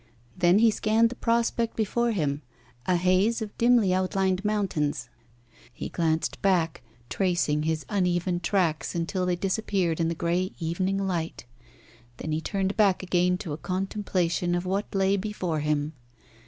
Then 0.35 0.57
he 0.57 0.71
scanned 0.71 1.09
the 1.11 1.15
prospect 1.15 1.75
before 1.75 2.11
him 2.11 2.41
a 2.87 2.95
haze 2.95 3.39
of 3.39 3.55
dimly 3.59 3.93
outlined 3.93 4.43
mountains. 4.43 5.09
He 5.71 5.89
glanced 5.89 6.41
back, 6.41 6.81
tracing 7.07 7.61
his 7.61 7.85
uneven 7.87 8.39
tracks 8.39 8.95
until 8.95 9.27
they 9.27 9.35
disappeared 9.35 9.99
in 9.99 10.07
the 10.07 10.15
grey 10.15 10.53
evening 10.57 10.97
light. 11.05 11.45
Then 12.17 12.31
he 12.31 12.41
turned 12.41 12.75
back 12.75 13.03
again 13.03 13.37
to 13.45 13.53
a 13.53 13.57
contemplation 13.57 14.55
of 14.55 14.65
what 14.65 14.95
lay 14.95 15.17
before 15.17 15.59
him. 15.59 15.93